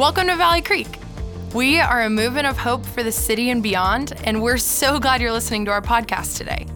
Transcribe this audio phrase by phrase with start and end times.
[0.00, 0.88] Welcome to Valley Creek.
[1.52, 5.20] We are a movement of hope for the city and beyond, and we're so glad
[5.20, 6.66] you're listening to our podcast today.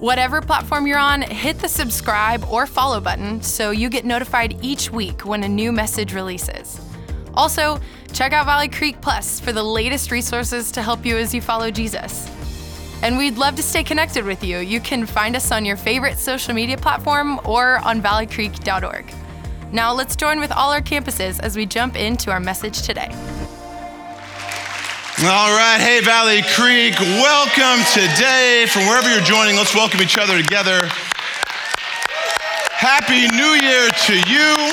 [0.00, 4.90] Whatever platform you're on, hit the subscribe or follow button so you get notified each
[4.90, 6.80] week when a new message releases.
[7.34, 7.78] Also,
[8.12, 11.70] check out Valley Creek Plus for the latest resources to help you as you follow
[11.70, 12.28] Jesus.
[13.02, 14.58] And we'd love to stay connected with you.
[14.58, 19.14] You can find us on your favorite social media platform or on valleycreek.org.
[19.70, 23.08] Now let's join with all our campuses as we jump into our message today.
[25.20, 29.56] All right, hey Valley Creek, welcome today from wherever you're joining.
[29.56, 30.88] Let's welcome each other together.
[32.70, 34.72] Happy New Year to you.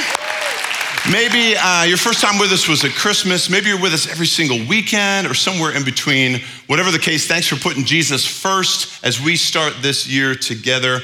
[1.11, 3.49] Maybe uh, your first time with us was at Christmas.
[3.49, 6.39] Maybe you're with us every single weekend or somewhere in between.
[6.67, 11.01] Whatever the case, thanks for putting Jesus first as we start this year together.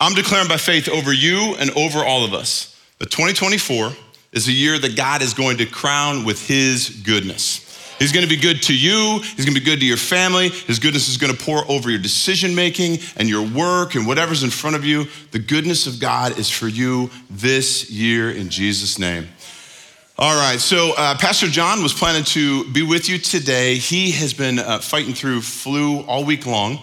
[0.00, 3.90] I'm declaring by faith over you and over all of us that 2024
[4.32, 7.62] is a year that God is going to crown with his goodness.
[7.98, 9.20] He's gonna be good to you.
[9.36, 10.50] He's gonna be good to your family.
[10.50, 14.50] His goodness is gonna pour over your decision making and your work and whatever's in
[14.50, 15.06] front of you.
[15.30, 19.28] The goodness of God is for you this year in Jesus' name.
[20.18, 23.76] All right, so uh, Pastor John was planning to be with you today.
[23.76, 26.78] He has been uh, fighting through flu all week long,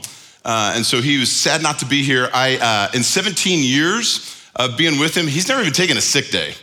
[0.46, 2.30] uh, and so he was sad not to be here.
[2.32, 4.33] I, uh, in 17 years
[4.78, 6.54] being with him, he's never even taken a sick day.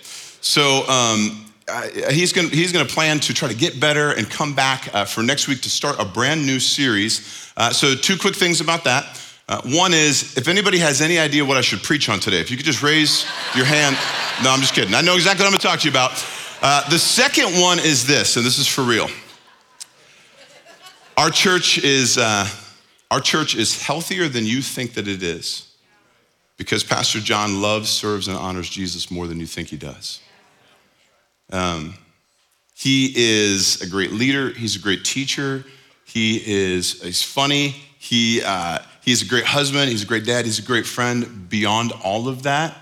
[0.41, 1.53] So um,
[2.11, 5.23] he's going he's gonna plan to try to get better and come back uh, for
[5.23, 7.53] next week to start a brand new series.
[7.57, 9.05] Uh, so, two quick things about that.
[9.65, 12.57] one is if anybody has any idea what I should preach on today, if you
[12.57, 13.97] could just raise your hand.
[14.43, 14.95] No, I'm just kidding.
[14.95, 16.25] I know exactly what I'm going to talk to you about.
[16.63, 19.09] Uh, the second one is this, and this is for real.
[21.17, 22.49] Our church is uh,
[23.11, 25.70] our church is healthier than you think that it is,
[26.61, 30.21] because Pastor John loves, serves, and honors Jesus more than you think he does.
[31.51, 31.95] Um,
[32.75, 34.51] he is a great leader.
[34.51, 35.65] He's a great teacher.
[36.05, 37.69] He is he's funny.
[37.99, 39.91] He uh, he's a great husband.
[39.91, 40.45] He's a great dad.
[40.45, 41.49] He's a great friend.
[41.49, 42.77] Beyond all of that,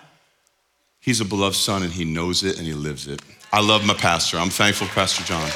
[0.99, 3.23] he's a beloved son, and he knows it and he lives it.
[3.53, 4.39] I love my pastor.
[4.39, 5.49] I'm thankful Pastor John.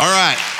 [0.00, 0.53] All right.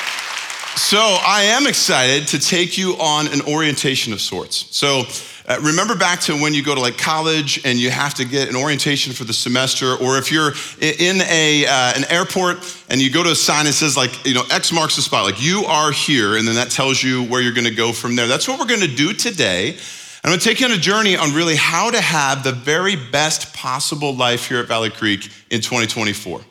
[0.75, 4.67] So I am excited to take you on an orientation of sorts.
[4.75, 5.03] So
[5.47, 8.49] uh, remember back to when you go to like college and you have to get
[8.49, 12.57] an orientation for the semester, or if you're in a uh, an airport
[12.89, 15.23] and you go to a sign that says like you know X marks the spot,
[15.23, 18.15] like you are here, and then that tells you where you're going to go from
[18.15, 18.27] there.
[18.27, 19.77] That's what we're going to do today.
[20.23, 23.53] I'm gonna take you on a journey on really how to have the very best
[23.53, 26.41] possible life here at Valley Creek in 2024.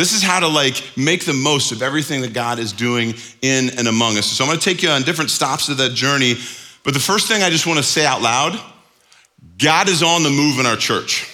[0.00, 3.12] This is how to like make the most of everything that God is doing
[3.42, 4.24] in and among us.
[4.24, 6.36] So I'm gonna take you on different stops of that journey.
[6.84, 8.58] But the first thing I just wanna say out loud
[9.58, 11.28] God is on the move in our church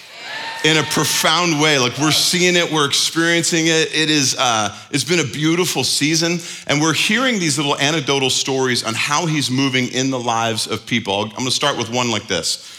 [0.65, 1.79] in a profound way.
[1.79, 3.95] Like we're seeing it, we're experiencing it.
[3.95, 8.83] It is, uh, it's been a beautiful season, and we're hearing these little anecdotal stories
[8.83, 11.23] on how he's moving in the lives of people.
[11.23, 12.76] I'm gonna start with one like this.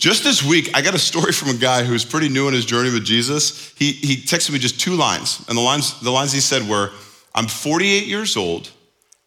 [0.00, 2.64] Just this week, I got a story from a guy who's pretty new in his
[2.64, 3.70] journey with Jesus.
[3.76, 6.90] He, he texted me just two lines, and the lines, the lines he said were,
[7.34, 8.70] I'm 48 years old,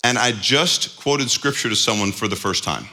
[0.03, 2.88] and I just quoted scripture to someone for the first time.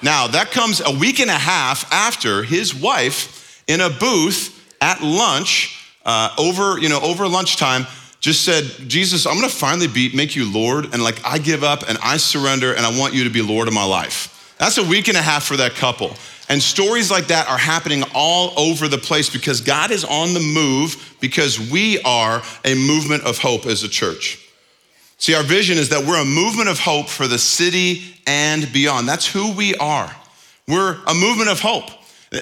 [0.00, 5.02] Now, that comes a week and a half after his wife in a booth at
[5.02, 7.86] lunch uh, over, you know, over lunchtime
[8.20, 11.86] just said, Jesus, I'm gonna finally be, make you Lord, and like I give up
[11.86, 14.54] and I surrender and I want you to be Lord of my life.
[14.58, 16.16] That's a week and a half for that couple.
[16.52, 20.40] And stories like that are happening all over the place because God is on the
[20.40, 24.38] move because we are a movement of hope as a church.
[25.16, 29.08] See, our vision is that we're a movement of hope for the city and beyond.
[29.08, 30.14] That's who we are.
[30.68, 31.88] We're a movement of hope.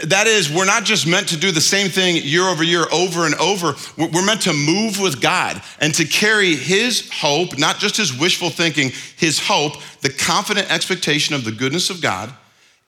[0.07, 3.27] That is, we're not just meant to do the same thing year over year, over
[3.27, 3.77] and over.
[3.97, 8.51] We're meant to move with God and to carry His hope, not just His wishful
[8.51, 12.35] thinking, His hope, the confident expectation of the goodness of God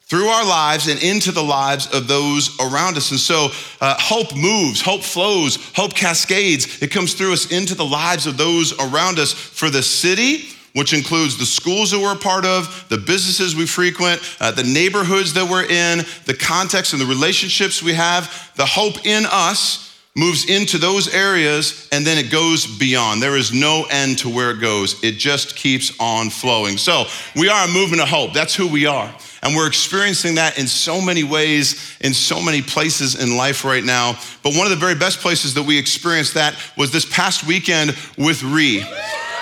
[0.06, 3.10] through our lives and into the lives of those around us.
[3.10, 3.48] And so
[3.80, 6.82] uh, hope moves, hope flows, hope cascades.
[6.82, 10.94] It comes through us into the lives of those around us for the city which
[10.94, 15.34] includes the schools that we're a part of, the businesses we frequent, uh, the neighborhoods
[15.34, 18.50] that we're in, the context and the relationships we have.
[18.56, 23.22] The hope in us moves into those areas and then it goes beyond.
[23.22, 26.76] There is no end to where it goes, it just keeps on flowing.
[26.76, 27.04] So,
[27.36, 28.32] we are a movement of hope.
[28.32, 29.14] That's who we are.
[29.42, 33.82] And we're experiencing that in so many ways, in so many places in life right
[33.82, 34.18] now.
[34.42, 37.96] But one of the very best places that we experienced that was this past weekend
[38.16, 38.86] with Re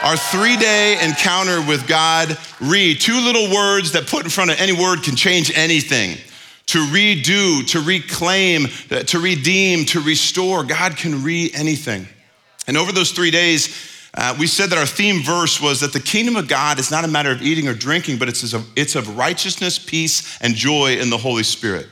[0.02, 4.58] our three day encounter with God, read two little words that put in front of
[4.58, 6.16] any word can change anything.
[6.66, 8.68] to redo, to reclaim,
[9.06, 10.62] to redeem, to restore.
[10.62, 12.06] God can re anything.
[12.68, 13.74] And over those three days,
[14.14, 17.04] uh, we said that our theme verse was that the kingdom of God is not
[17.04, 20.96] a matter of eating or drinking, but it's of, it's of righteousness, peace, and joy
[20.96, 21.86] in the Holy Spirit.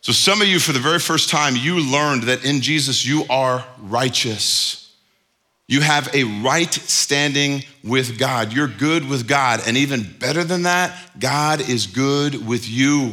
[0.00, 3.24] So, some of you, for the very first time, you learned that in Jesus you
[3.30, 4.94] are righteous.
[5.66, 8.52] You have a right standing with God.
[8.52, 9.60] You're good with God.
[9.66, 13.12] And even better than that, God is good with you.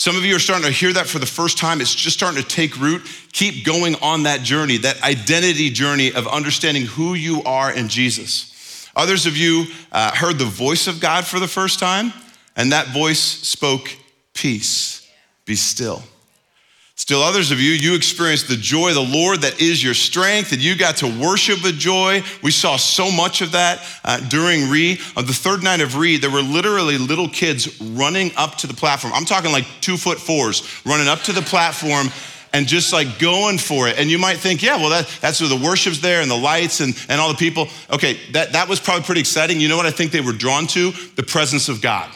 [0.00, 1.82] Some of you are starting to hear that for the first time.
[1.82, 3.02] It's just starting to take root.
[3.32, 8.88] Keep going on that journey, that identity journey of understanding who you are in Jesus.
[8.96, 12.14] Others of you uh, heard the voice of God for the first time,
[12.56, 13.94] and that voice spoke
[14.32, 15.06] peace.
[15.44, 16.02] Be still.
[17.00, 20.52] Still, others of you, you experienced the joy of the Lord that is your strength,
[20.52, 22.22] and you got to worship with joy.
[22.42, 25.00] We saw so much of that uh, during Re.
[25.16, 28.74] On the third night of Re, there were literally little kids running up to the
[28.74, 29.14] platform.
[29.14, 32.08] I'm talking like two foot fours, running up to the platform
[32.52, 33.98] and just like going for it.
[33.98, 36.80] And you might think, yeah, well, that, that's where the worship's there and the lights
[36.80, 37.68] and, and all the people.
[37.90, 39.58] Okay, that, that was probably pretty exciting.
[39.58, 40.90] You know what I think they were drawn to?
[41.16, 42.10] The presence of God.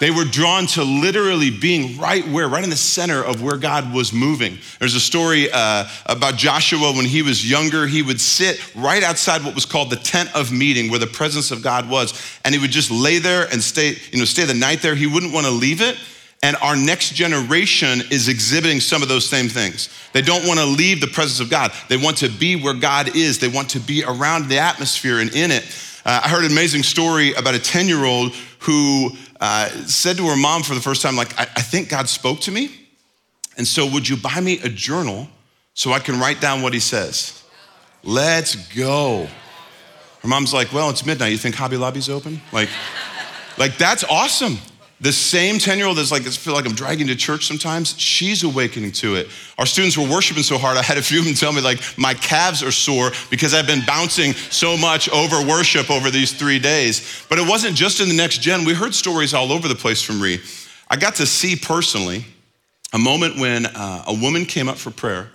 [0.00, 3.92] They were drawn to literally being right where, right in the center of where God
[3.92, 4.58] was moving.
[4.78, 7.86] There's a story uh, about Joshua when he was younger.
[7.86, 11.50] He would sit right outside what was called the tent of meeting, where the presence
[11.50, 12.14] of God was,
[12.46, 14.94] and he would just lay there and stay, you know, stay the night there.
[14.94, 15.98] He wouldn't want to leave it.
[16.42, 19.90] And our next generation is exhibiting some of those same things.
[20.14, 21.72] They don't want to leave the presence of God.
[21.88, 23.38] They want to be where God is.
[23.38, 25.64] They want to be around the atmosphere and in it.
[26.06, 29.10] Uh, I heard an amazing story about a 10 year old who
[29.40, 32.40] uh, said to her mom for the first time, like, I, I think God spoke
[32.40, 32.70] to me.
[33.56, 35.28] And so would you buy me a journal
[35.74, 37.42] so I can write down what he says?
[38.02, 39.26] Let's go.
[40.22, 41.32] Her mom's like, well, it's midnight.
[41.32, 42.40] You think Hobby Lobby's open?
[42.52, 42.68] Like,
[43.58, 44.58] like that's awesome.
[45.02, 47.98] The same 10 year old that's like, I feel like I'm dragging to church sometimes,
[47.98, 49.28] she's awakening to it.
[49.56, 51.80] Our students were worshiping so hard, I had a few of them tell me, like,
[51.96, 56.58] my calves are sore because I've been bouncing so much over worship over these three
[56.58, 57.24] days.
[57.30, 60.02] But it wasn't just in the next gen, we heard stories all over the place
[60.02, 60.38] from Re.
[60.90, 62.26] I got to see personally
[62.92, 65.30] a moment when uh, a woman came up for prayer.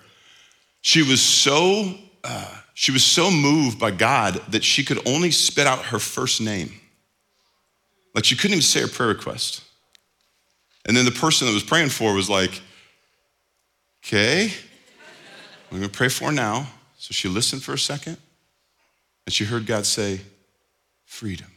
[0.81, 5.65] She was so, uh, she was so moved by God that she could only spit
[5.65, 6.71] out her first name.
[8.15, 9.61] Like she couldn't even say her prayer request.
[10.85, 12.61] And then the person that was praying for was like,
[14.03, 14.51] okay,
[15.69, 16.67] I'm gonna pray for her now.
[16.97, 18.17] So she listened for a second
[19.25, 20.21] and she heard God say,
[21.03, 21.51] freedom.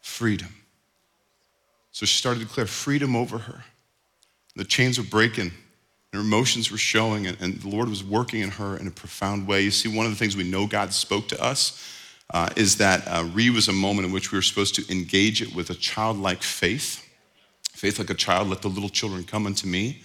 [0.00, 0.54] Freedom.
[1.90, 3.64] So she started to declare freedom over her.
[4.54, 5.50] The chains were breaking,
[6.12, 9.46] her emotions were showing, and, and the Lord was working in her in a profound
[9.46, 9.62] way.
[9.62, 11.99] You see, one of the things we know God spoke to us
[12.32, 15.42] uh, is that uh, Re was a moment in which we were supposed to engage
[15.42, 17.06] it with a childlike faith.
[17.72, 20.02] Faith like a child, let the little children come unto me.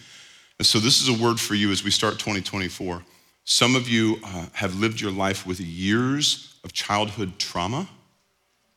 [0.57, 3.03] And so, this is a word for you as we start 2024.
[3.43, 7.87] Some of you uh, have lived your life with years of childhood trauma.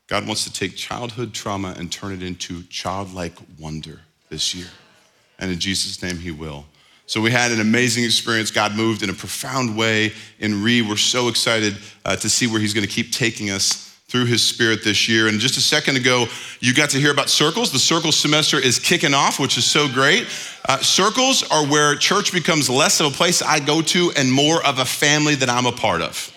[0.08, 4.66] God wants to take childhood trauma and turn it into childlike wonder this year.
[5.38, 6.66] And in Jesus' name, He will.
[7.08, 8.50] So we had an amazing experience.
[8.50, 10.82] God moved in a profound way in Re.
[10.82, 11.74] We're so excited
[12.04, 15.26] uh, to see where He's going to keep taking us through His Spirit this year.
[15.26, 16.26] And just a second ago,
[16.60, 17.72] you got to hear about circles.
[17.72, 20.26] The circle semester is kicking off, which is so great.
[20.68, 24.62] Uh, circles are where church becomes less of a place I go to and more
[24.66, 26.30] of a family that I'm a part of.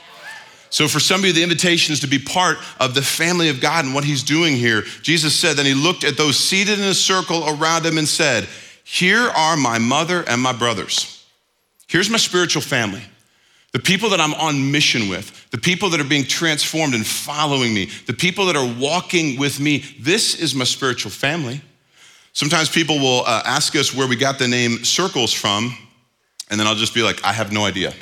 [0.70, 3.60] So, for some of you, the invitation is to be part of the family of
[3.60, 4.84] God and what He's doing here.
[5.02, 8.48] Jesus said, then He looked at those seated in a circle around Him and said,
[8.84, 11.26] here are my mother and my brothers.
[11.88, 13.04] Here's my spiritual family.
[13.74, 17.74] The people that I'm on mission with, the people that are being transformed and following
[17.74, 19.84] me, the people that are walking with me.
[20.00, 21.62] This is my spiritual family.
[22.34, 25.76] Sometimes people will uh, ask us where we got the name circles from,
[26.50, 27.94] and then I'll just be like, I have no idea.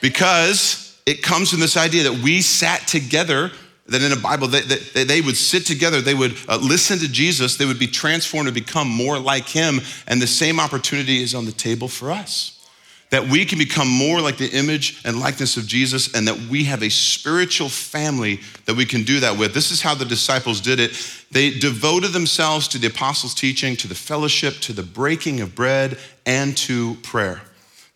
[0.00, 3.50] Because it comes from this idea that we sat together
[3.86, 7.08] that in the Bible, they, they, they, would sit together, they would uh, listen to
[7.10, 9.80] Jesus, they would be transformed and become more like him.
[10.06, 12.50] And the same opportunity is on the table for us.
[13.10, 16.64] That we can become more like the image and likeness of Jesus, and that we
[16.64, 19.52] have a spiritual family that we can do that with.
[19.52, 20.92] This is how the disciples did it.
[21.30, 25.98] They devoted themselves to the apostles' teaching, to the fellowship, to the breaking of bread,
[26.24, 27.42] and to prayer.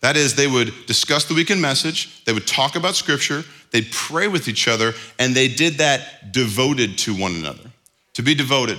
[0.01, 4.27] That is, they would discuss the weekend message, they would talk about scripture, they'd pray
[4.27, 7.71] with each other, and they did that devoted to one another.
[8.13, 8.77] To be devoted,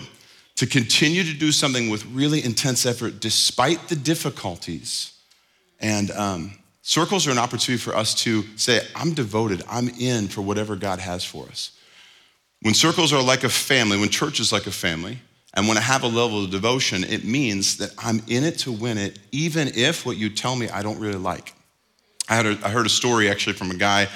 [0.57, 5.13] to continue to do something with really intense effort despite the difficulties.
[5.81, 10.43] And um, circles are an opportunity for us to say, I'm devoted, I'm in for
[10.43, 11.73] whatever God has for us.
[12.63, 15.21] When circles are like a family, when church is like a family,
[15.55, 18.73] And when I have a level of devotion, it means that I'm in it to
[18.73, 21.55] win it, even if what you tell me I don't really like.
[22.29, 24.09] I, had a, I heard a story actually from a guy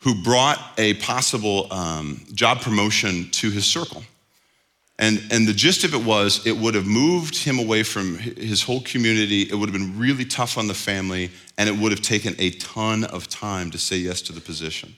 [0.00, 4.02] who brought a possible um, job promotion to his circle.
[5.00, 8.62] And, and the gist of it was, it would have moved him away from his
[8.62, 9.42] whole community.
[9.42, 12.50] It would have been really tough on the family, and it would have taken a
[12.50, 14.96] ton of time to say yes to the position.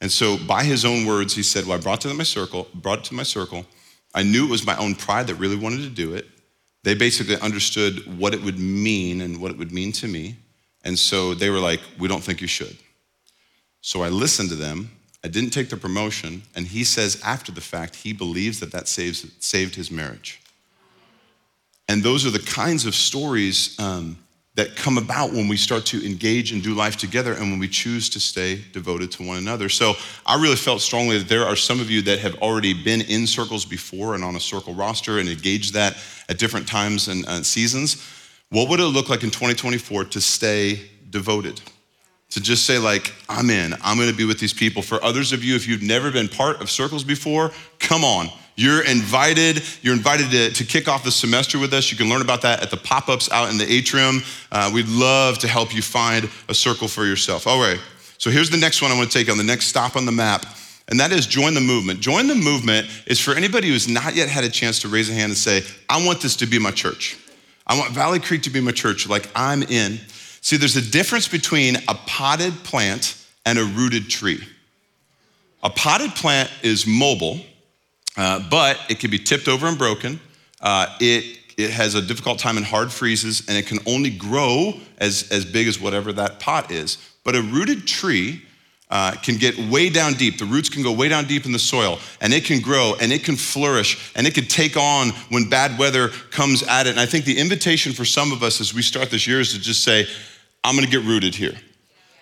[0.00, 2.68] And so, by his own words, he said, Well, I brought it to my circle,
[2.74, 3.66] brought it to my circle.
[4.14, 6.26] I knew it was my own pride that really wanted to do it.
[6.84, 10.36] They basically understood what it would mean and what it would mean to me.
[10.84, 12.76] And so they were like, We don't think you should.
[13.80, 14.90] So I listened to them
[15.24, 16.42] I didn't take the promotion.
[16.54, 20.40] And he says after the fact, he believes that that saves, saved his marriage.
[21.88, 24.18] And those are the kinds of stories um,
[24.54, 27.68] that come about when we start to engage and do life together and when we
[27.68, 29.68] choose to stay devoted to one another.
[29.68, 29.94] So
[30.26, 33.26] I really felt strongly that there are some of you that have already been in
[33.26, 35.96] circles before and on a circle roster and engaged that
[36.28, 38.04] at different times and uh, seasons.
[38.50, 40.80] What would it look like in 2024 to stay
[41.10, 41.60] devoted?
[42.30, 43.74] To just say like i'm in.
[43.82, 44.82] I'm going to be with these people.
[44.82, 48.28] For others of you if you've never been part of circles before come on.
[48.56, 51.90] You're invited you're invited to, to kick off the semester with us.
[51.90, 54.22] You can learn about that at the pop-ups out in the atrium.
[54.50, 57.46] Uh, we'd love to help you find a circle for yourself.
[57.46, 57.80] All right
[58.18, 60.12] so here's the next one i want to take on the next stop on the
[60.12, 60.44] map
[60.88, 62.00] and that is join the movement.
[62.00, 65.12] Join the movement is for anybody who's not yet had a chance to raise a
[65.12, 67.16] hand and say i want this to be my church.
[67.66, 70.00] I want valley creek to be my church like i'm in
[70.40, 74.40] See, there's a difference between a potted plant and a rooted tree.
[75.62, 77.40] A potted plant is mobile,
[78.16, 80.20] uh, but it can be tipped over and broken.
[80.60, 84.74] Uh, it, it has a difficult time in hard freezes, and it can only grow
[84.98, 86.98] as, as big as whatever that pot is.
[87.24, 88.42] But a rooted tree
[88.90, 90.38] uh, can get way down deep.
[90.38, 93.12] The roots can go way down deep in the soil, and it can grow, and
[93.12, 96.90] it can flourish, and it can take on when bad weather comes at it.
[96.90, 99.52] And I think the invitation for some of us as we start this year is
[99.52, 100.06] to just say,
[100.64, 101.54] I'm gonna get rooted here.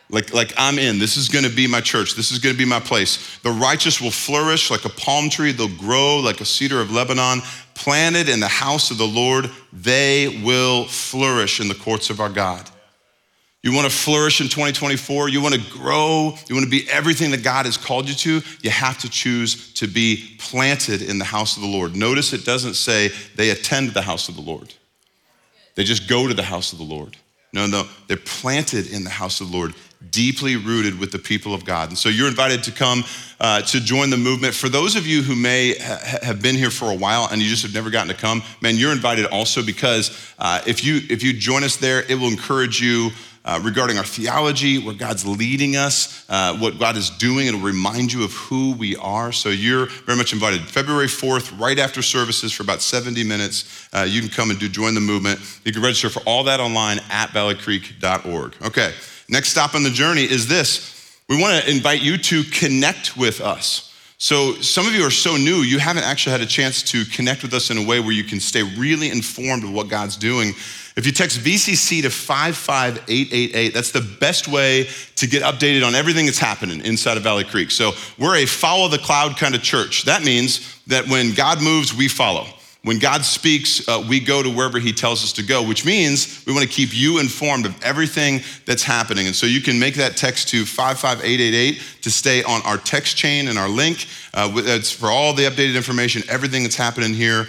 [0.08, 0.99] Like, like I'm in.
[0.99, 2.14] This is gonna be my church.
[2.14, 3.38] This is gonna be my place.
[3.38, 5.52] The righteous will flourish like a palm tree.
[5.52, 7.42] They'll grow like a cedar of Lebanon.
[7.75, 12.28] Planted in the house of the Lord, they will flourish in the courts of our
[12.28, 12.70] God.
[13.66, 15.28] You wanna flourish in 2024?
[15.28, 16.38] You wanna grow?
[16.46, 18.40] You wanna be everything that God has called you to?
[18.62, 21.96] You have to choose to be planted in the house of the Lord.
[21.96, 24.73] Notice it doesn't say they attend the house of the Lord,
[25.75, 27.16] they just go to the house of the Lord.
[27.52, 29.75] No, no, they're planted in the house of the Lord,
[30.11, 31.88] deeply rooted with the people of God.
[31.88, 33.02] And so you're invited to come
[33.40, 34.54] uh, to join the movement.
[34.54, 37.49] For those of you who may ha- have been here for a while and you
[37.49, 41.25] just have never gotten to come, man, you're invited also because uh, if you if
[41.25, 43.11] you join us there, it will encourage you
[43.46, 47.46] uh, regarding our theology, where God's leading us, uh, what God is doing.
[47.46, 49.30] It'll remind you of who we are.
[49.30, 50.62] So you're very much invited.
[50.68, 54.68] February 4th, right after services for about 70 minutes, uh, you can come and do
[54.68, 55.40] join the movement.
[55.64, 58.56] You can register for all that online at valleycreek.org.
[58.62, 58.92] Okay,
[59.28, 61.20] next stop on the journey is this.
[61.28, 63.95] We want to invite you to connect with us.
[64.18, 67.42] So, some of you are so new, you haven't actually had a chance to connect
[67.42, 70.54] with us in a way where you can stay really informed of what God's doing.
[70.96, 76.25] If you text VCC to 55888, that's the best way to get updated on everything
[76.25, 77.70] that's happening inside of Valley Creek.
[77.70, 80.04] So, we're a follow the cloud kind of church.
[80.04, 82.46] That means that when God moves, we follow.
[82.87, 86.47] When God speaks, uh, we go to wherever He tells us to go, which means
[86.47, 89.26] we want to keep you informed of everything that's happening.
[89.26, 93.49] And so you can make that text to 55888 to stay on our text chain
[93.49, 94.07] and our link.
[94.33, 97.49] Uh, it's for all the updated information, everything that's happening here.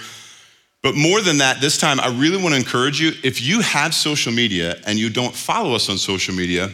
[0.81, 3.93] But more than that, this time I really want to encourage you if you have
[3.93, 6.71] social media and you don't follow us on social media,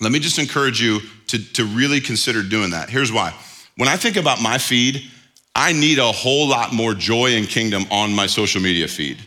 [0.00, 2.88] let me just encourage you to, to really consider doing that.
[2.88, 3.34] Here's why.
[3.76, 5.10] When I think about my feed,
[5.58, 9.18] I need a whole lot more joy and kingdom on my social media feed.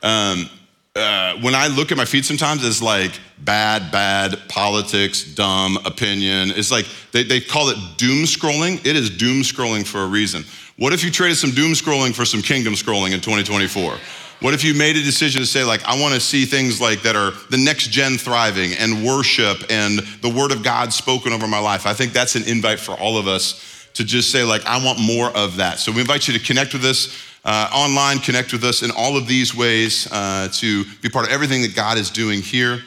[0.00, 0.48] Um,
[0.94, 6.52] uh, when I look at my feed sometimes, it's like bad, bad, politics, dumb, opinion.
[6.54, 8.78] It's like they, they call it doom scrolling.
[8.86, 10.44] It is doom scrolling for a reason.
[10.78, 13.98] What if you traded some doom scrolling for some kingdom scrolling in 2024?
[14.38, 17.02] What if you made a decision to say, like, I want to see things like
[17.02, 21.48] that are the next gen thriving and worship and the word of God spoken over
[21.48, 21.86] my life?
[21.86, 24.98] I think that's an invite for all of us to just say, like, I want
[24.98, 25.78] more of that.
[25.78, 29.16] So we invite you to connect with us uh, online, connect with us in all
[29.16, 32.80] of these ways uh, to be part of everything that God is doing here.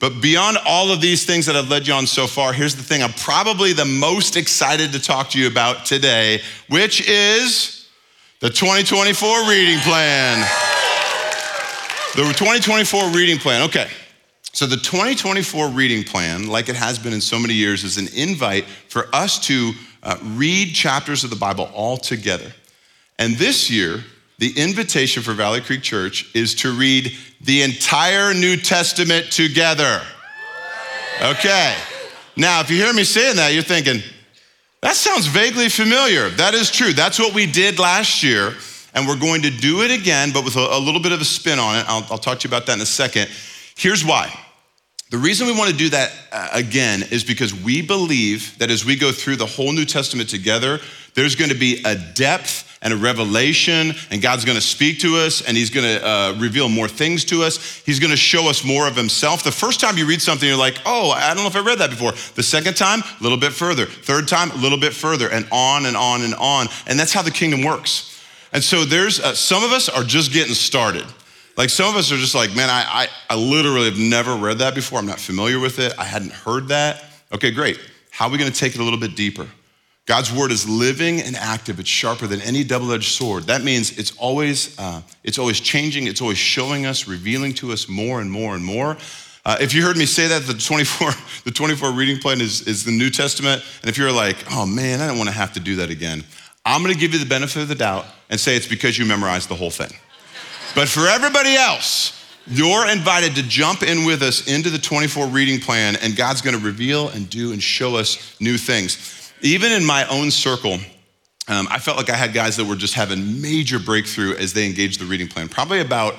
[0.00, 2.84] But beyond all of these things that I've led you on so far, here's the
[2.84, 7.88] thing I'm probably the most excited to talk to you about today, which is
[8.40, 10.38] the 2024 reading plan.
[12.14, 13.62] The 2024 reading plan.
[13.62, 13.88] Okay.
[14.52, 18.08] So, the 2024 reading plan, like it has been in so many years, is an
[18.14, 19.72] invite for us to
[20.08, 22.50] uh, read chapters of the Bible all together.
[23.18, 24.02] And this year,
[24.38, 27.12] the invitation for Valley Creek Church is to read
[27.42, 30.00] the entire New Testament together.
[31.20, 31.76] Okay.
[32.36, 34.00] Now, if you hear me saying that, you're thinking,
[34.80, 36.30] that sounds vaguely familiar.
[36.30, 36.94] That is true.
[36.94, 38.54] That's what we did last year,
[38.94, 41.24] and we're going to do it again, but with a, a little bit of a
[41.26, 41.84] spin on it.
[41.86, 43.28] I'll, I'll talk to you about that in a second.
[43.76, 44.32] Here's why.
[45.10, 48.84] The reason we want to do that uh, again is because we believe that as
[48.84, 50.80] we go through the whole New Testament together,
[51.14, 55.42] there's going to be a depth and a revelation, and God's gonna speak to us,
[55.42, 57.82] and He's gonna uh, reveal more things to us.
[57.84, 59.42] He's gonna show us more of Himself.
[59.42, 61.78] The first time you read something, you're like, oh, I don't know if I read
[61.78, 62.12] that before.
[62.36, 63.86] The second time, a little bit further.
[63.86, 66.68] Third time, a little bit further, and on and on and on.
[66.86, 68.22] And that's how the kingdom works.
[68.52, 71.04] And so there's uh, some of us are just getting started.
[71.58, 74.58] Like some of us are just like, man, I, I, I literally have never read
[74.58, 75.00] that before.
[75.00, 75.92] I'm not familiar with it.
[75.98, 77.04] I hadn't heard that.
[77.32, 77.80] Okay, great.
[78.12, 79.48] How are we gonna take it a little bit deeper?
[80.06, 81.80] God's word is living and active.
[81.80, 83.42] It's sharper than any double-edged sword.
[83.44, 86.06] That means it's always, uh, it's always changing.
[86.06, 88.96] It's always showing us, revealing to us more and more and more.
[89.44, 91.10] Uh, if you heard me say that, the 24,
[91.44, 93.64] the 24 reading plan is, is the New Testament.
[93.82, 96.24] And if you're like, oh man, I don't want to have to do that again,
[96.64, 99.04] I'm going to give you the benefit of the doubt and say it's because you
[99.04, 99.90] memorized the whole thing.
[100.78, 105.58] But for everybody else, you're invited to jump in with us into the 24 reading
[105.58, 109.32] plan, and God's to reveal and do and show us new things.
[109.40, 110.74] Even in my own circle,
[111.48, 114.66] um, I felt like I had guys that were just having major breakthrough as they
[114.66, 115.48] engaged the reading plan.
[115.48, 116.14] Probably about,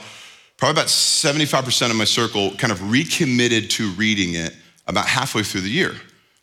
[0.58, 4.54] probably about 75% of my circle kind of recommitted to reading it
[4.88, 5.96] about halfway through the year,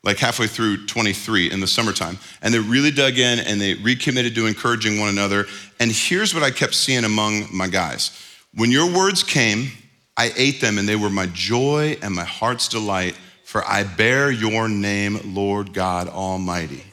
[0.06, 2.16] like halfway through 23 in the summertime.
[2.40, 5.46] And they really dug in and they recommitted to encouraging one another.
[5.80, 8.16] And here's what I kept seeing among my guys.
[8.54, 9.72] When your words came,
[10.16, 14.30] I ate them and they were my joy and my heart's delight for I bear
[14.30, 16.84] your name, Lord God Almighty.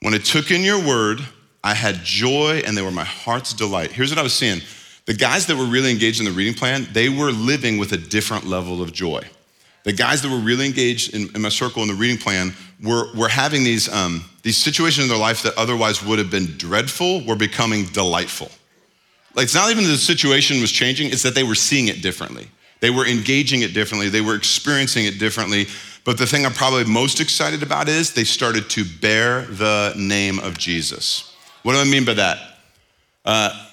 [0.00, 1.20] When I took in your word,
[1.62, 3.92] I had joy and they were my heart's delight.
[3.92, 4.62] Here's what I was seeing
[5.04, 7.96] the guys that were really engaged in the reading plan, they were living with a
[7.96, 9.22] different level of joy.
[9.88, 13.10] The guys that were really engaged in, in my circle in the reading plan were,
[13.14, 17.24] were having these, um, these situations in their life that otherwise would have been dreadful,
[17.24, 18.50] were becoming delightful.
[19.34, 22.02] Like, it's not even that the situation was changing, it's that they were seeing it
[22.02, 22.48] differently.
[22.80, 25.68] They were engaging it differently, they were experiencing it differently.
[26.04, 30.38] But the thing I'm probably most excited about is they started to bear the name
[30.38, 31.34] of Jesus.
[31.62, 32.58] What do I mean by that?
[33.24, 33.67] Uh,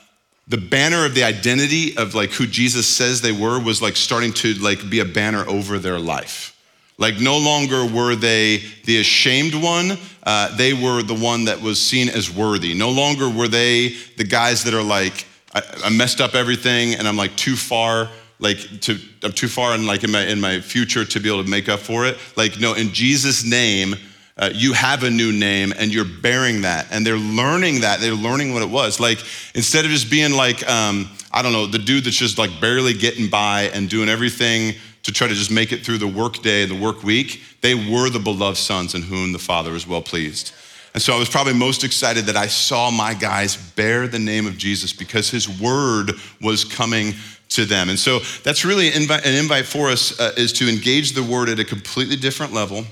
[0.48, 4.34] the banner of the identity of like who Jesus says they were was like starting
[4.34, 6.52] to like be a banner over their life.
[6.98, 11.82] Like no longer were they the ashamed one, uh, they were the one that was
[11.82, 12.74] seen as worthy.
[12.74, 17.08] No longer were they the guys that are like, I, I messed up everything and
[17.08, 20.60] I'm like too far like to I'm too far in like in my in my
[20.60, 22.18] future to be able to make up for it.
[22.36, 23.96] Like no, in Jesus' name,
[24.38, 28.00] uh, you have a new name and you're bearing that, and they're learning that.
[28.00, 29.00] They're learning what it was.
[29.00, 29.20] Like
[29.54, 32.94] instead of just being like um, I don't know, the dude that's just like barely
[32.94, 36.66] getting by and doing everything to try to just make it through the work day,
[36.66, 37.42] the work week.
[37.62, 40.54] They were the beloved sons in whom the Father is well pleased.
[40.94, 44.48] And so I was probably most excited that I saw my guys bear the name
[44.48, 47.14] of Jesus because his word was coming
[47.50, 47.90] to them.
[47.90, 51.60] And so that's really an invite, for us uh, is to engage the word at
[51.60, 52.86] a completely different level.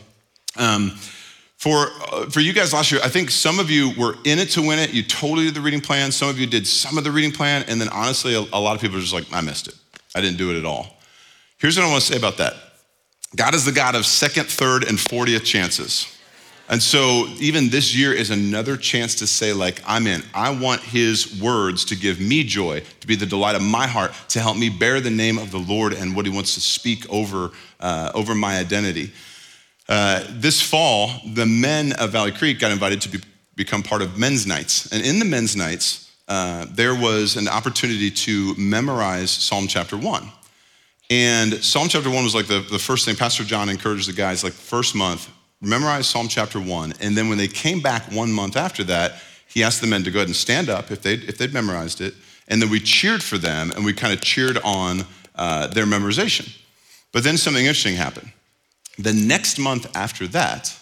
[0.57, 0.97] Um,
[1.63, 4.49] for, uh, for you guys last year, I think some of you were in it
[4.49, 4.93] to win it.
[4.93, 6.11] You totally did the reading plan.
[6.11, 7.63] Some of you did some of the reading plan.
[7.69, 9.75] And then honestly, a, a lot of people are just like, I missed it.
[10.13, 10.97] I didn't do it at all.
[11.59, 12.55] Here's what I want to say about that
[13.37, 16.13] God is the God of second, third, and 40th chances.
[16.67, 20.21] And so even this year is another chance to say, like, I'm in.
[20.33, 24.11] I want his words to give me joy, to be the delight of my heart,
[24.29, 27.09] to help me bear the name of the Lord and what he wants to speak
[27.09, 29.13] over, uh, over my identity.
[29.89, 33.19] Uh, this fall, the men of Valley Creek got invited to be,
[33.55, 34.91] become part of men's nights.
[34.91, 40.29] And in the men's nights, uh, there was an opportunity to memorize Psalm chapter one.
[41.09, 44.43] And Psalm chapter one was like the, the first thing Pastor John encouraged the guys,
[44.43, 45.29] like first month,
[45.61, 46.93] memorized Psalm chapter one.
[47.01, 50.11] And then when they came back one month after that, he asked the men to
[50.11, 52.15] go ahead and stand up if they'd, if they'd memorized it.
[52.47, 56.57] And then we cheered for them and we kind of cheered on uh, their memorization.
[57.11, 58.31] But then something interesting happened.
[58.97, 60.75] The next month after that,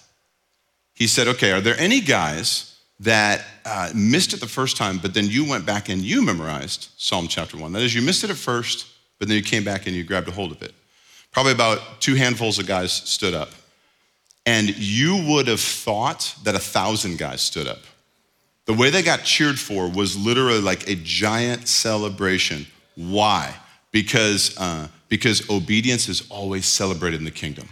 [0.94, 5.14] he said, Okay, are there any guys that uh, missed it the first time, but
[5.14, 7.72] then you went back and you memorized Psalm chapter one?
[7.72, 10.28] That is, you missed it at first, but then you came back and you grabbed
[10.28, 10.74] a hold of it.
[11.32, 13.50] Probably about two handfuls of guys stood up.
[14.46, 17.80] And you would have thought that a thousand guys stood up.
[18.66, 22.68] The way they got cheered for was literally like a giant celebration.
[22.96, 23.56] Why?
[23.92, 27.68] Because, uh, because obedience is always celebrated in the kingdom.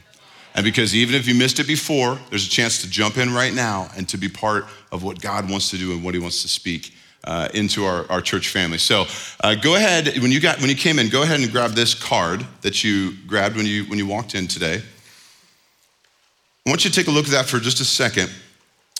[0.55, 3.53] And because even if you missed it before, there's a chance to jump in right
[3.53, 6.41] now and to be part of what God wants to do and what He wants
[6.41, 8.77] to speak uh, into our, our church family.
[8.77, 9.05] So
[9.41, 11.93] uh, go ahead when you got when you came in, go ahead and grab this
[11.93, 14.81] card that you grabbed when you when you walked in today.
[16.65, 18.29] I want you to take a look at that for just a second.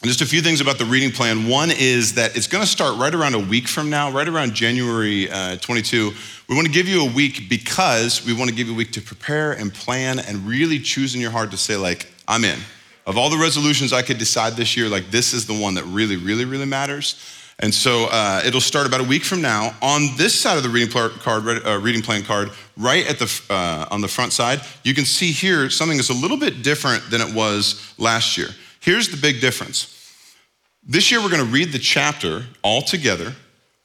[0.01, 1.45] Just a few things about the reading plan.
[1.45, 4.53] One is that it's going to start right around a week from now, right around
[4.53, 6.13] January uh, 22.
[6.47, 8.93] We want to give you a week because we want to give you a week
[8.93, 12.57] to prepare and plan and really choose in your heart to say, like, I'm in.
[13.05, 15.83] Of all the resolutions I could decide this year, like, this is the one that
[15.83, 17.21] really, really, really matters.
[17.59, 19.75] And so uh, it'll start about a week from now.
[19.81, 23.85] On this side of the reading, card, uh, reading plan card, right at the, uh,
[23.91, 27.19] on the front side, you can see here something that's a little bit different than
[27.19, 28.47] it was last year.
[28.79, 29.95] Here's the big difference.
[30.83, 33.35] This year, we're going to read the chapter all together,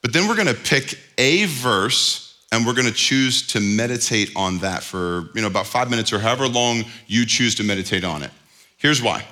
[0.02, 4.30] but then we're going to pick a verse and we're going to choose to meditate
[4.36, 8.04] on that for you know, about five minutes or however long you choose to meditate
[8.04, 8.30] on it.
[8.76, 9.24] Here's why.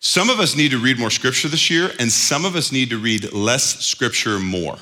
[0.00, 2.90] Some of us need to read more scripture this year, and some of us need
[2.90, 4.78] to read less scripture more.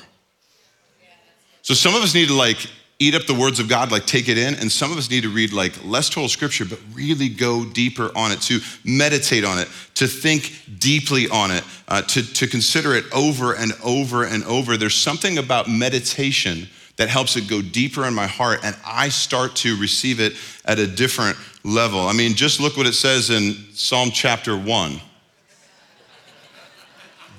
[1.62, 4.28] So some of us need to like eat up the words of God, like take
[4.28, 4.54] it in.
[4.56, 8.10] And some of us need to read like less total scripture, but really go deeper
[8.16, 12.94] on it, to meditate on it, to think deeply on it, uh, to, to consider
[12.94, 14.76] it over and over and over.
[14.76, 19.54] There's something about meditation that helps it go deeper in my heart, and I start
[19.56, 20.34] to receive it
[20.64, 22.00] at a different level.
[22.00, 25.00] I mean, just look what it says in Psalm chapter one.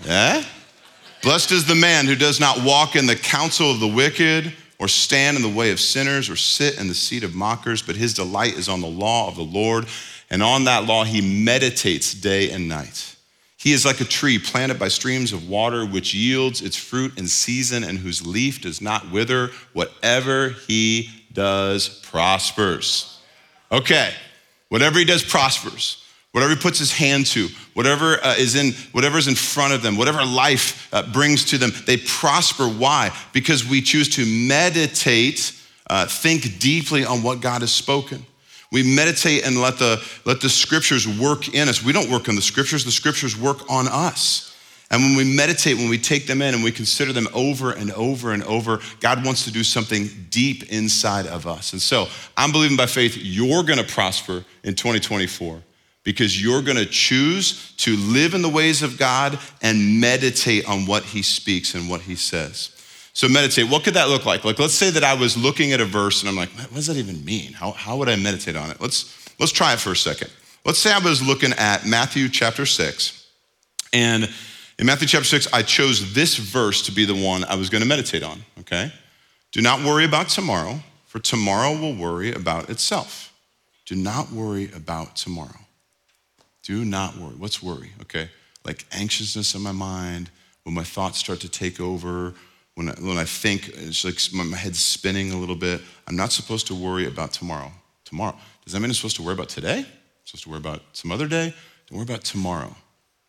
[0.06, 0.41] Yeah?
[1.22, 4.88] Blessed is the man who does not walk in the counsel of the wicked or
[4.88, 8.13] stand in the way of sinners, or sit in the seat of mockers, but his
[8.13, 9.86] delight is on the law of the Lord,
[10.30, 13.15] and on that law he meditates day and night.
[13.58, 17.28] He is like a tree planted by streams of water, which yields its fruit in
[17.28, 19.50] season, and whose leaf does not wither.
[19.74, 23.20] Whatever he does prospers.
[23.70, 24.13] Okay,
[24.70, 29.28] whatever he does prospers whatever he puts his hand to, whatever uh, is in whatever's
[29.28, 32.65] in front of them, whatever life uh, brings to them, they prosper.
[32.65, 33.12] Why?
[33.34, 35.54] Because we choose to meditate,
[35.89, 38.26] uh, think deeply on what God has spoken.
[38.72, 41.84] We meditate and let the let the scriptures work in us.
[41.84, 44.46] We don't work on the scriptures; the scriptures work on us.
[44.92, 47.92] And when we meditate, when we take them in and we consider them over and
[47.92, 51.74] over and over, God wants to do something deep inside of us.
[51.74, 55.62] And so I'm believing by faith you're gonna prosper in 2024
[56.04, 60.86] because you're going to choose to live in the ways of God and meditate on
[60.86, 62.76] what he speaks and what he says.
[63.14, 64.46] So, meditate, what could that look like?
[64.46, 66.88] Like, let's say that I was looking at a verse and I'm like, what does
[66.88, 67.54] that even mean?
[67.54, 68.80] How, how would I meditate on it?
[68.80, 70.32] Let's, let's try it for a second.
[70.66, 73.28] Let's say I was looking at Matthew chapter 6,
[73.94, 74.30] and
[74.78, 77.82] in Matthew chapter 6, I chose this verse to be the one I was going
[77.82, 78.92] to meditate on, okay?
[79.52, 83.34] Do not worry about tomorrow, for tomorrow will worry about itself.
[83.86, 85.60] Do not worry about tomorrow.
[86.70, 87.34] Do not worry.
[87.34, 87.90] What's worry?
[88.02, 88.30] Okay.
[88.64, 90.30] Like anxiousness in my mind,
[90.62, 92.36] when my thoughts start to take over,
[92.76, 95.82] when I, when I think, it's like my head's spinning a little bit.
[96.06, 97.72] I'm not supposed to worry about tomorrow.
[98.06, 98.36] Tomorrow.
[98.64, 99.80] Does that mean I'm supposed to worry about today?
[99.80, 101.56] I'm supposed to worry about some other day?
[101.88, 102.76] Don't worry about tomorrow.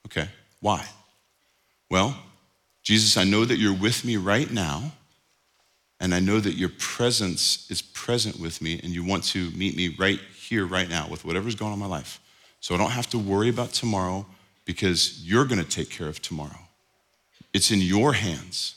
[0.04, 0.28] Okay.
[0.60, 0.86] Why?
[1.90, 2.14] Well,
[2.82, 4.92] Jesus, I know that you're with me right now,
[5.98, 9.78] and I know that your presence is present with me, and you want to meet
[9.78, 12.20] me right here, right now, with whatever's going on in my life.
[12.60, 14.26] So I don't have to worry about tomorrow
[14.64, 16.68] because you're going to take care of tomorrow.
[17.52, 18.76] It's in your hands.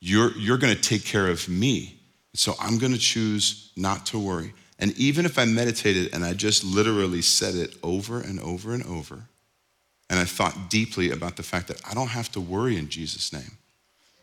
[0.00, 1.98] You're, you're going to take care of me.
[2.34, 4.52] So I'm going to choose not to worry.
[4.78, 8.84] And even if I meditated and I just literally said it over and over and
[8.84, 9.24] over,
[10.10, 13.32] and I thought deeply about the fact that I don't have to worry in Jesus'
[13.32, 13.58] name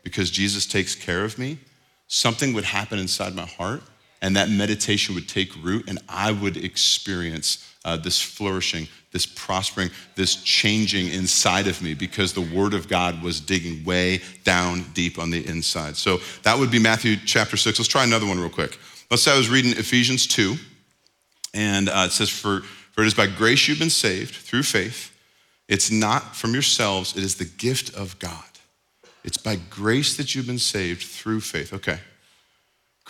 [0.02, 1.58] because Jesus takes care of me,
[2.06, 3.82] something would happen inside my heart,
[4.22, 9.90] and that meditation would take root, and I would experience uh, this flourishing, this prospering,
[10.14, 15.18] this changing inside of me because the Word of God was digging way down deep
[15.18, 15.96] on the inside.
[15.96, 17.80] So that would be Matthew chapter 6.
[17.80, 18.78] Let's try another one real quick.
[19.10, 20.54] Let's say I was reading Ephesians 2,
[21.52, 22.60] and uh, it says, for,
[22.92, 25.08] for it is by grace you've been saved through faith.
[25.68, 28.44] It's not from yourselves, it is the gift of God.
[29.24, 31.72] It's by grace that you've been saved through faith.
[31.72, 31.98] Okay.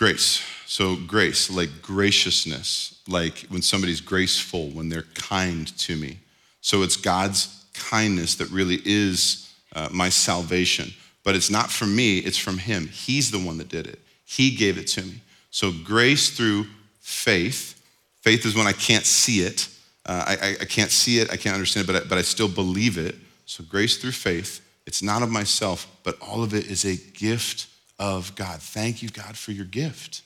[0.03, 0.43] Grace.
[0.65, 6.17] So, grace, like graciousness, like when somebody's graceful, when they're kind to me.
[6.59, 10.91] So, it's God's kindness that really is uh, my salvation.
[11.23, 12.89] But it's not from me, it's from Him.
[12.89, 15.21] He's the one that did it, He gave it to me.
[15.51, 16.65] So, grace through
[16.99, 17.81] faith.
[18.19, 19.69] Faith is when I can't see it.
[20.05, 22.49] Uh, I, I, can't see it, I can't understand it, but I, but I still
[22.49, 23.15] believe it.
[23.45, 24.59] So, grace through faith.
[24.85, 27.67] It's not of myself, but all of it is a gift
[28.03, 28.61] of God.
[28.61, 30.23] Thank you, God, for your gift.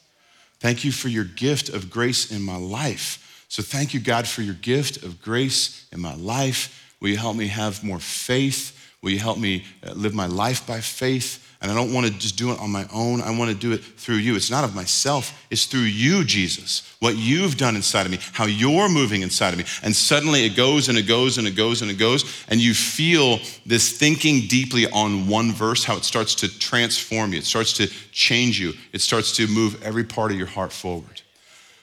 [0.60, 3.46] Thank you for your gift of grace in my life.
[3.50, 6.96] So thank you, God, for your gift of grace in my life.
[7.00, 8.76] Will you help me have more faith?
[9.04, 11.47] Will you help me uh, live my life by faith?
[11.62, 13.20] And I don't want to just do it on my own.
[13.22, 14.36] I want to do it through you.
[14.36, 16.96] It's not of myself, it's through you, Jesus.
[17.00, 19.66] What you've done inside of me, how you're moving inside of me.
[19.82, 22.46] And suddenly it goes and it goes and it goes and it goes.
[22.48, 27.40] And you feel this thinking deeply on one verse, how it starts to transform you,
[27.40, 31.22] it starts to change you, it starts to move every part of your heart forward.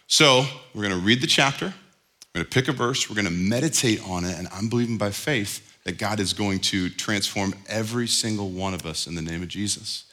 [0.07, 3.27] So we're going to read the chapter, we're going to pick a verse, we're going
[3.27, 7.55] to meditate on it, and I'm believing by faith that God is going to transform
[7.69, 10.05] every single one of us in the name of Jesus.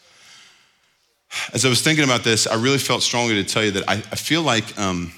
[1.53, 3.93] As I was thinking about this, I really felt strongly to tell you that I,
[3.93, 5.13] I feel like um,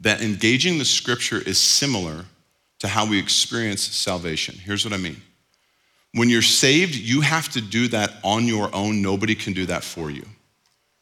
[0.00, 2.24] that engaging the scripture is similar
[2.78, 4.54] to how we experience salvation.
[4.54, 5.20] Here's what I mean.
[6.14, 9.02] When you're saved, you have to do that on your own.
[9.02, 10.24] Nobody can do that for you.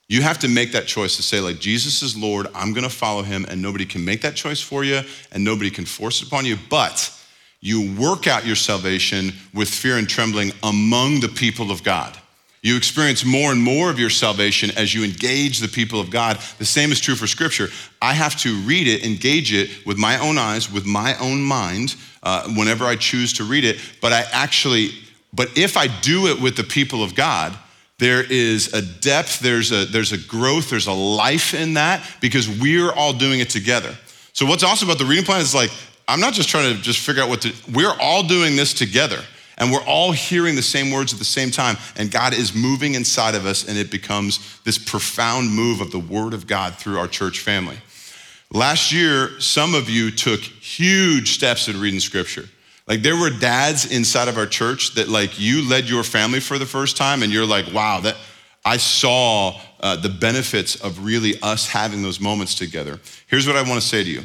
[0.08, 3.22] You have to make that choice to say, like, Jesus is Lord, I'm gonna follow
[3.22, 6.44] him, and nobody can make that choice for you, and nobody can force it upon
[6.44, 6.58] you.
[6.68, 7.12] But
[7.60, 12.16] you work out your salvation with fear and trembling among the people of God.
[12.62, 16.38] You experience more and more of your salvation as you engage the people of God.
[16.58, 17.68] The same is true for Scripture.
[18.02, 21.96] I have to read it, engage it with my own eyes, with my own mind,
[22.22, 23.78] uh, whenever I choose to read it.
[24.02, 24.90] But I actually,
[25.32, 27.56] but if I do it with the people of God,
[27.98, 32.48] there is a depth, there's a, there's a growth, there's a life in that because
[32.48, 33.96] we're all doing it together.
[34.34, 35.70] So, what's awesome about the reading plan is like,
[36.10, 39.20] I'm not just trying to just figure out what to, we're all doing this together
[39.58, 41.76] and we're all hearing the same words at the same time.
[41.96, 46.00] And God is moving inside of us and it becomes this profound move of the
[46.00, 47.76] Word of God through our church family.
[48.50, 52.48] Last year, some of you took huge steps in reading scripture.
[52.88, 56.58] Like there were dads inside of our church that like you led your family for
[56.58, 58.16] the first time and you're like, wow, that
[58.64, 62.98] I saw uh, the benefits of really us having those moments together.
[63.28, 64.22] Here's what I want to say to you.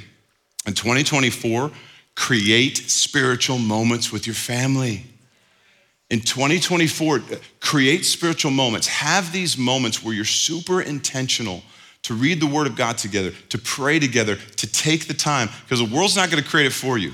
[0.65, 1.71] In 2024,
[2.15, 5.03] create spiritual moments with your family.
[6.09, 7.21] In 2024,
[7.59, 8.87] create spiritual moments.
[8.87, 11.63] Have these moments where you're super intentional
[12.03, 15.79] to read the Word of God together, to pray together, to take the time, because
[15.79, 17.13] the world's not going to create it for you.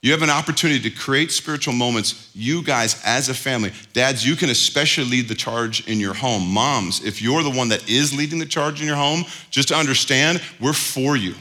[0.00, 3.72] You have an opportunity to create spiritual moments, you guys as a family.
[3.92, 6.48] Dads, you can especially lead the charge in your home.
[6.48, 9.76] Moms, if you're the one that is leading the charge in your home, just to
[9.76, 11.34] understand, we're for you.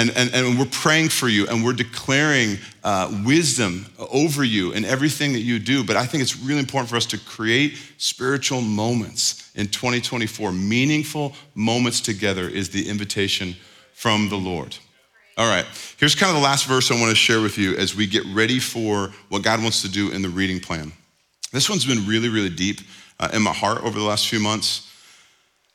[0.00, 4.86] And, and, and we're praying for you and we're declaring uh, wisdom over you in
[4.86, 5.84] everything that you do.
[5.84, 10.52] But I think it's really important for us to create spiritual moments in 2024.
[10.52, 13.54] Meaningful moments together is the invitation
[13.92, 14.74] from the Lord.
[15.36, 15.66] All right,
[15.98, 18.24] here's kind of the last verse I want to share with you as we get
[18.32, 20.92] ready for what God wants to do in the reading plan.
[21.52, 22.80] This one's been really, really deep
[23.18, 24.90] uh, in my heart over the last few months.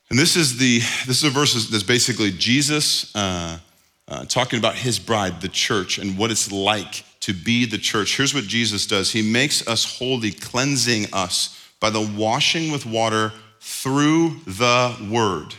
[0.09, 3.59] And this is the this is a verse that's basically Jesus uh,
[4.07, 8.17] uh, talking about his bride, the church, and what it's like to be the church.
[8.17, 13.33] Here's what Jesus does He makes us holy, cleansing us by the washing with water
[13.59, 15.55] through the word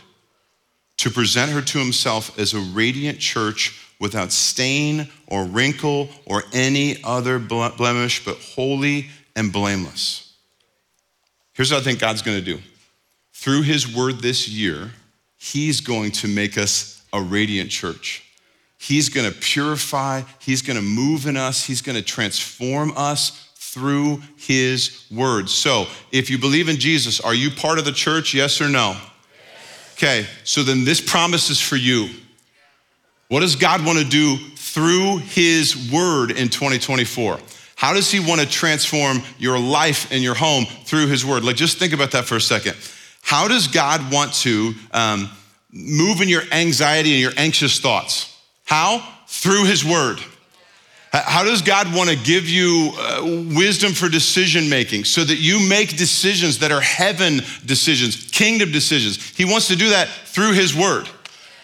[0.97, 7.03] to present her to himself as a radiant church without stain or wrinkle or any
[7.03, 10.33] other blemish, but holy and blameless.
[11.53, 12.59] Here's what I think God's gonna do
[13.33, 14.91] through his word this year,
[15.37, 18.26] he's going to make us a radiant church.
[18.77, 25.49] He's gonna purify, He's gonna move in us, He's gonna transform us through His word.
[25.49, 28.33] So, if you believe in Jesus, are you part of the church?
[28.33, 28.95] Yes or no?
[29.93, 32.09] Okay, so then this promise is for you.
[33.29, 37.39] What does God wanna do through His word in 2024?
[37.75, 41.43] How does He wanna transform your life and your home through His word?
[41.43, 42.77] Like, just think about that for a second.
[43.21, 45.29] How does God want to um,
[45.73, 48.36] move in your anxiety and your anxious thoughts?
[48.67, 49.01] How?
[49.27, 50.19] Through His Word.
[51.13, 53.21] How does God want to give you uh,
[53.55, 59.29] wisdom for decision making so that you make decisions that are heaven decisions, kingdom decisions?
[59.29, 61.07] He wants to do that through His Word.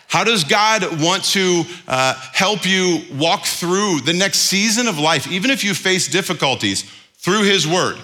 [0.08, 5.30] How does God want to uh, help you walk through the next season of life,
[5.30, 7.98] even if you face difficulties, through His Word?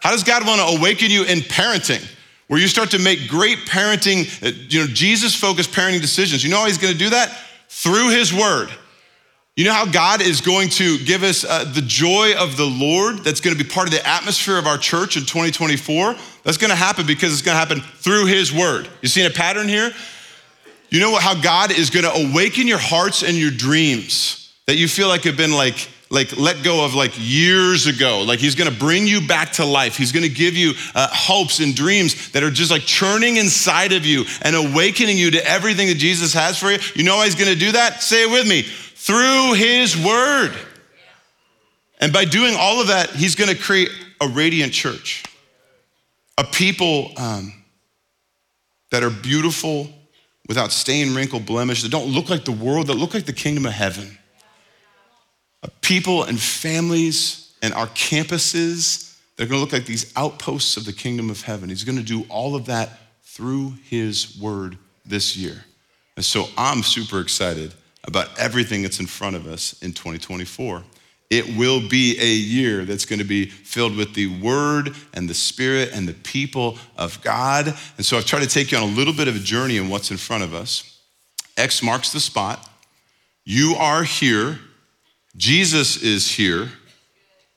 [0.00, 2.04] How does God want to awaken you in parenting,
[2.48, 6.42] where you start to make great parenting, uh, you know, Jesus focused parenting decisions?
[6.42, 7.36] You know how He's going to do that?
[7.76, 8.70] Through his word.
[9.54, 13.18] You know how God is going to give us uh, the joy of the Lord
[13.18, 16.14] that's going to be part of the atmosphere of our church in 2024?
[16.42, 18.88] That's going to happen because it's going to happen through his word.
[19.02, 19.92] You seeing a pattern here?
[20.88, 24.76] You know what, how God is going to awaken your hearts and your dreams that
[24.76, 28.22] you feel like have been like like let go of like years ago.
[28.22, 29.96] Like he's gonna bring you back to life.
[29.96, 34.06] He's gonna give you uh, hopes and dreams that are just like churning inside of
[34.06, 36.78] you and awakening you to everything that Jesus has for you.
[36.94, 38.02] You know how he's gonna do that?
[38.02, 40.52] Say it with me through his word.
[42.00, 43.90] And by doing all of that, he's gonna create
[44.20, 45.24] a radiant church.
[46.38, 47.52] a people um,
[48.90, 49.88] that are beautiful,
[50.48, 53.66] without stain, wrinkle, blemish, that don't look like the world, that look like the kingdom
[53.66, 54.18] of heaven.
[55.80, 61.30] People and families and our campuses, they're gonna look like these outposts of the kingdom
[61.30, 61.68] of heaven.
[61.68, 62.90] He's gonna do all of that
[63.22, 65.64] through his word this year.
[66.16, 70.82] And so I'm super excited about everything that's in front of us in 2024.
[71.28, 75.34] It will be a year that's going to be filled with the Word and the
[75.34, 77.74] Spirit and the people of God.
[77.96, 79.88] And so I've tried to take you on a little bit of a journey in
[79.88, 81.00] what's in front of us.
[81.56, 82.68] X marks the spot.
[83.44, 84.60] You are here.
[85.36, 86.68] Jesus is here.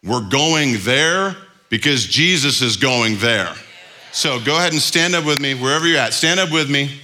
[0.03, 1.35] We're going there
[1.69, 3.53] because Jesus is going there.
[4.11, 6.13] So go ahead and stand up with me wherever you're at.
[6.13, 6.99] Stand up with me.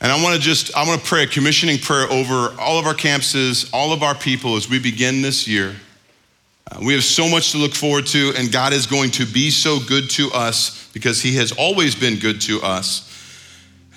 [0.00, 2.86] And I want to just, I want to pray a commissioning prayer over all of
[2.86, 5.76] our campuses, all of our people as we begin this year.
[6.70, 9.50] Uh, we have so much to look forward to, and God is going to be
[9.50, 13.11] so good to us because He has always been good to us.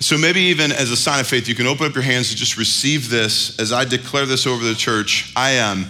[0.00, 2.38] So maybe even as a sign of faith, you can open up your hands and
[2.38, 5.32] just receive this as I declare this over the church.
[5.34, 5.86] I am.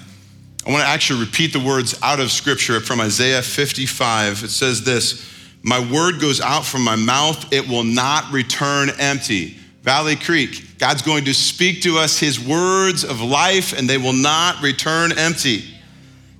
[0.67, 4.45] I want to actually repeat the words out of Scripture from Isaiah 55.
[4.45, 5.29] It says this
[5.63, 11.03] My word goes out from my mouth, it will not return empty Valley Creek, God's
[11.03, 15.63] going to speak to us his words of life and they will not return empty.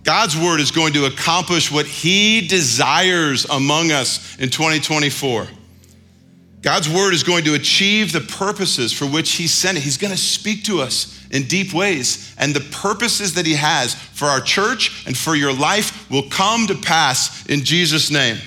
[0.03, 5.47] God's word is going to accomplish what he desires among us in 2024.
[6.63, 9.83] God's word is going to achieve the purposes for which he sent it.
[9.83, 12.35] He's going to speak to us in deep ways.
[12.39, 16.67] And the purposes that he has for our church and for your life will come
[16.67, 18.39] to pass in Jesus' name.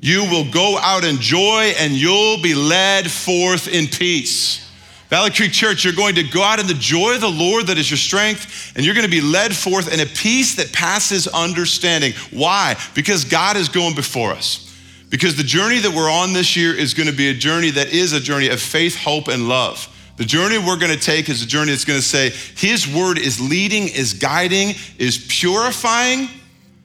[0.00, 4.64] You will go out in joy and you'll be led forth in peace.
[5.08, 7.78] Valley Creek Church, you're going to go out in the joy of the Lord that
[7.78, 11.26] is your strength, and you're going to be led forth in a peace that passes
[11.26, 12.12] understanding.
[12.30, 12.76] Why?
[12.94, 14.67] Because God is going before us.
[15.10, 17.88] Because the journey that we're on this year is going to be a journey that
[17.88, 19.88] is a journey of faith, hope, and love.
[20.16, 23.18] The journey we're going to take is a journey that's going to say, His word
[23.18, 26.28] is leading, is guiding, is purifying,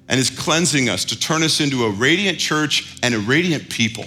[0.07, 4.05] and is cleansing us to turn us into a radiant church and a radiant people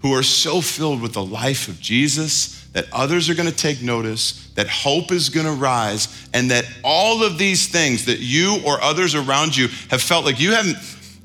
[0.00, 3.82] who are so filled with the life of Jesus that others are going to take
[3.82, 8.60] notice, that hope is going to rise, and that all of these things that you
[8.66, 10.76] or others around you have felt like you haven't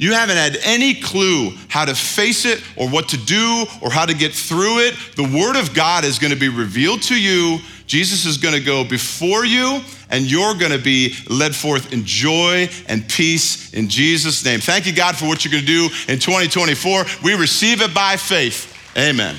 [0.02, 4.04] you haven't had any clue how to face it or what to do or how
[4.04, 4.96] to get through it.
[5.16, 7.60] The Word of God is going to be revealed to you.
[7.86, 12.04] Jesus is going to go before you, and you're going to be led forth in
[12.04, 14.60] joy and peace in Jesus' name.
[14.60, 17.06] Thank you, God, for what you're going to do in 2024.
[17.24, 18.76] We receive it by faith.
[18.98, 19.36] Amen.